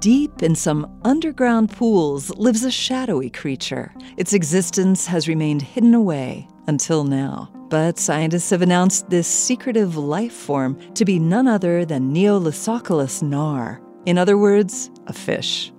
deep 0.00 0.42
in 0.42 0.54
some 0.54 1.00
underground 1.04 1.70
pools 1.70 2.30
lives 2.36 2.64
a 2.64 2.70
shadowy 2.70 3.30
creature. 3.30 3.92
Its 4.16 4.32
existence 4.32 5.06
has 5.06 5.28
remained 5.28 5.62
hidden 5.62 5.94
away 5.94 6.48
until 6.66 7.04
now. 7.04 7.50
But 7.68 7.98
scientists 7.98 8.50
have 8.50 8.62
announced 8.62 9.10
this 9.10 9.26
secretive 9.26 9.96
life 9.96 10.32
form 10.32 10.78
to 10.94 11.04
be 11.04 11.18
none 11.18 11.46
other 11.46 11.84
than 11.84 12.14
Neolissochilus 12.14 13.22
nar. 13.22 13.80
In 14.06 14.16
other 14.16 14.38
words, 14.38 14.90
a 15.06 15.12
fish. 15.12 15.72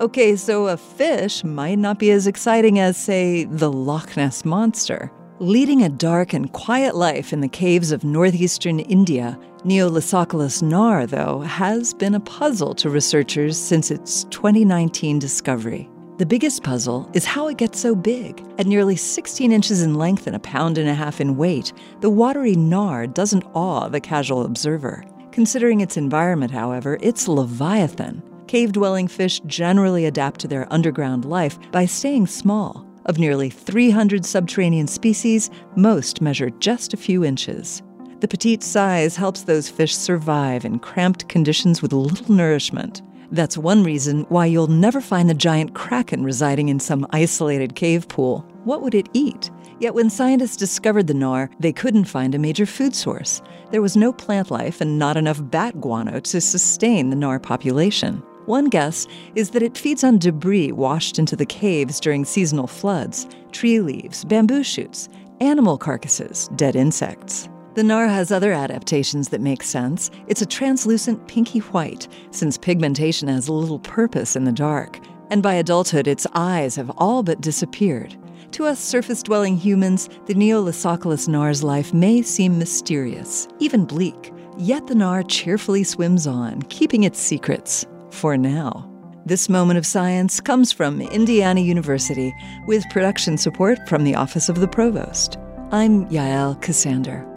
Okay, 0.00 0.36
so 0.36 0.68
a 0.68 0.76
fish 0.76 1.42
might 1.44 1.78
not 1.78 1.98
be 1.98 2.10
as 2.10 2.26
exciting 2.26 2.78
as, 2.78 2.96
say, 2.96 3.44
the 3.44 3.70
Loch 3.70 4.16
Ness 4.16 4.44
Monster. 4.44 5.10
Leading 5.38 5.82
a 5.82 5.88
dark 5.88 6.32
and 6.32 6.52
quiet 6.52 6.94
life 6.94 7.32
in 7.32 7.40
the 7.40 7.48
caves 7.48 7.90
of 7.90 8.04
northeastern 8.04 8.78
India, 8.78 9.38
Neolissochilus 9.64 10.62
nar, 10.62 11.06
though, 11.06 11.40
has 11.40 11.94
been 11.94 12.14
a 12.14 12.20
puzzle 12.20 12.74
to 12.74 12.90
researchers 12.90 13.56
since 13.56 13.90
its 13.90 14.24
2019 14.24 15.18
discovery. 15.18 15.88
The 16.18 16.26
biggest 16.26 16.62
puzzle 16.62 17.08
is 17.14 17.24
how 17.24 17.48
it 17.48 17.58
gets 17.58 17.78
so 17.78 17.94
big. 17.94 18.44
At 18.58 18.66
nearly 18.66 18.96
16 18.96 19.52
inches 19.52 19.82
in 19.82 19.94
length 19.94 20.26
and 20.26 20.36
a 20.36 20.40
pound 20.40 20.78
and 20.78 20.88
a 20.88 20.94
half 20.94 21.20
in 21.20 21.36
weight, 21.36 21.72
the 22.00 22.10
watery 22.10 22.54
nar 22.54 23.06
doesn't 23.06 23.44
awe 23.54 23.88
the 23.88 24.00
casual 24.00 24.44
observer. 24.44 25.04
Considering 25.30 25.80
its 25.80 25.96
environment, 25.96 26.50
however, 26.50 26.98
it's 27.00 27.28
Leviathan, 27.28 28.22
Cave 28.52 28.72
dwelling 28.72 29.08
fish 29.08 29.40
generally 29.46 30.04
adapt 30.04 30.38
to 30.40 30.46
their 30.46 30.70
underground 30.70 31.24
life 31.24 31.58
by 31.70 31.86
staying 31.86 32.26
small. 32.26 32.86
Of 33.06 33.18
nearly 33.18 33.48
300 33.48 34.26
subterranean 34.26 34.86
species, 34.86 35.48
most 35.74 36.20
measure 36.20 36.50
just 36.50 36.92
a 36.92 36.98
few 36.98 37.24
inches. 37.24 37.82
The 38.22 38.28
petite 38.28 38.62
size 38.62 39.16
helps 39.16 39.42
those 39.42 39.68
fish 39.68 39.96
survive 39.96 40.64
in 40.64 40.78
cramped 40.78 41.28
conditions 41.28 41.82
with 41.82 41.92
little 41.92 42.32
nourishment. 42.32 43.02
That's 43.32 43.58
one 43.58 43.82
reason 43.82 44.26
why 44.28 44.46
you'll 44.46 44.68
never 44.68 45.00
find 45.00 45.28
the 45.28 45.34
giant 45.34 45.74
kraken 45.74 46.22
residing 46.22 46.68
in 46.68 46.78
some 46.78 47.04
isolated 47.10 47.74
cave 47.74 48.06
pool. 48.06 48.46
What 48.62 48.80
would 48.80 48.94
it 48.94 49.08
eat? 49.12 49.50
Yet 49.80 49.94
when 49.94 50.08
scientists 50.08 50.56
discovered 50.56 51.08
the 51.08 51.14
nar, 51.14 51.50
they 51.58 51.72
couldn't 51.72 52.04
find 52.04 52.32
a 52.32 52.38
major 52.38 52.64
food 52.64 52.94
source. 52.94 53.42
There 53.72 53.82
was 53.82 53.96
no 53.96 54.12
plant 54.12 54.52
life 54.52 54.80
and 54.80 55.00
not 55.00 55.16
enough 55.16 55.40
bat 55.50 55.80
guano 55.80 56.20
to 56.20 56.40
sustain 56.40 57.10
the 57.10 57.16
nar 57.16 57.40
population. 57.40 58.22
One 58.46 58.68
guess 58.68 59.08
is 59.34 59.50
that 59.50 59.64
it 59.64 59.76
feeds 59.76 60.04
on 60.04 60.18
debris 60.18 60.70
washed 60.70 61.18
into 61.18 61.34
the 61.34 61.44
caves 61.44 61.98
during 61.98 62.24
seasonal 62.24 62.68
floods, 62.68 63.26
tree 63.50 63.80
leaves, 63.80 64.24
bamboo 64.24 64.62
shoots, 64.62 65.08
animal 65.40 65.76
carcasses, 65.76 66.48
dead 66.54 66.76
insects. 66.76 67.48
The 67.74 67.82
nar 67.82 68.06
has 68.06 68.30
other 68.30 68.52
adaptations 68.52 69.30
that 69.30 69.40
make 69.40 69.62
sense. 69.62 70.10
It's 70.26 70.42
a 70.42 70.46
translucent 70.46 71.26
pinky 71.26 71.60
white, 71.60 72.06
since 72.30 72.58
pigmentation 72.58 73.28
has 73.28 73.48
little 73.48 73.78
purpose 73.78 74.36
in 74.36 74.44
the 74.44 74.52
dark. 74.52 75.00
And 75.30 75.42
by 75.42 75.54
adulthood, 75.54 76.06
its 76.06 76.26
eyes 76.34 76.76
have 76.76 76.90
all 76.98 77.22
but 77.22 77.40
disappeared. 77.40 78.14
To 78.52 78.66
us 78.66 78.78
surface 78.78 79.22
dwelling 79.22 79.56
humans, 79.56 80.10
the 80.26 80.34
Neolissochilus 80.34 81.28
nar's 81.28 81.62
life 81.62 81.94
may 81.94 82.20
seem 82.20 82.58
mysterious, 82.58 83.48
even 83.58 83.86
bleak. 83.86 84.34
Yet 84.58 84.86
the 84.86 84.94
nar 84.94 85.22
cheerfully 85.22 85.82
swims 85.82 86.26
on, 86.26 86.60
keeping 86.64 87.04
its 87.04 87.18
secrets 87.18 87.86
for 88.10 88.36
now. 88.36 88.86
This 89.24 89.48
moment 89.48 89.78
of 89.78 89.86
science 89.86 90.40
comes 90.40 90.72
from 90.72 91.00
Indiana 91.00 91.62
University 91.62 92.34
with 92.66 92.84
production 92.90 93.38
support 93.38 93.78
from 93.88 94.04
the 94.04 94.14
Office 94.14 94.50
of 94.50 94.60
the 94.60 94.68
Provost. 94.68 95.38
I'm 95.70 96.06
Yael 96.10 96.60
Ksander. 96.60 97.31